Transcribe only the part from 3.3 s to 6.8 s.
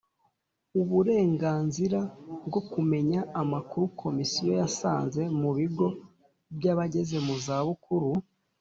amakuru Komisiyo yasanze mu bigo by